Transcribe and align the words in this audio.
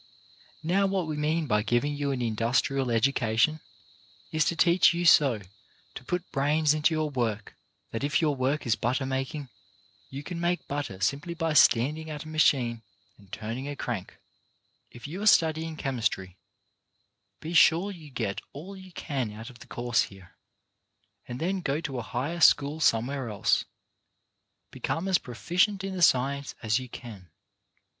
Now 0.63 0.87
what 0.87 1.05
we 1.05 1.15
mean 1.15 1.45
by 1.45 1.61
giving 1.61 1.93
you 1.93 2.09
an 2.09 2.23
industrial 2.23 2.89
education 2.89 3.59
is 4.31 4.43
to 4.45 4.55
teach 4.55 4.95
you 4.95 5.05
so 5.05 5.41
to 5.93 6.03
put 6.03 6.31
brains 6.31 6.73
into 6.73 6.95
your 6.95 7.11
work 7.11 7.53
that 7.91 8.03
if 8.03 8.19
your 8.19 8.35
work 8.35 8.65
is 8.65 8.75
butter 8.75 9.05
making, 9.05 9.49
you 10.09 10.23
can 10.23 10.39
make 10.41 10.67
butter 10.67 10.99
simply 11.01 11.35
by 11.35 11.53
standing 11.53 12.09
at 12.09 12.23
a 12.23 12.27
machine 12.27 12.81
and 13.19 13.31
turning 13.31 13.67
a 13.67 13.75
crank. 13.75 14.17
UNIMPROVED 14.89 15.05
OPPORTUNITIES 15.05 15.41
123 15.83 16.31
If 16.31 16.33
you 16.33 16.33
are 16.33 16.33
studying 16.33 16.33
chemistry, 16.33 16.37
be 17.39 17.53
sure 17.53 17.91
you 17.91 18.09
get 18.09 18.41
all 18.53 18.75
you 18.75 18.91
can 18.93 19.31
out 19.31 19.51
of 19.51 19.59
the 19.59 19.67
course 19.67 20.05
here, 20.05 20.31
and 21.27 21.39
then 21.39 21.61
go 21.61 21.79
to 21.79 21.99
a 21.99 22.01
higher 22.01 22.39
school 22.39 22.79
somewhere 22.79 23.29
else. 23.29 23.65
Become 24.71 25.07
as 25.07 25.19
pro 25.19 25.35
ficient 25.35 25.83
in 25.83 25.93
the 25.95 26.01
science 26.01 26.55
as 26.63 26.79
you 26.79 26.89
can. 26.89 27.29